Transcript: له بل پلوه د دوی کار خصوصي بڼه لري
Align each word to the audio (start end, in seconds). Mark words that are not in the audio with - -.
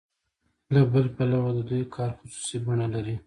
له 0.73 0.81
بل 0.91 1.05
پلوه 1.15 1.49
د 1.57 1.59
دوی 1.69 1.83
کار 1.95 2.11
خصوصي 2.19 2.57
بڼه 2.65 2.87
لري 2.95 3.15